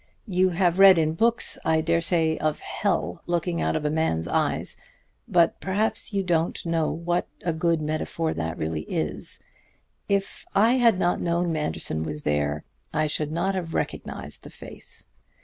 [0.25, 4.27] You have read in books, I dare say, of hell looking out of a man's
[4.27, 4.75] eyes,
[5.27, 9.43] but perhaps you don't know what a good metaphor that is.
[10.09, 15.05] If I had not known Manderson was there, I should not have recognized the face.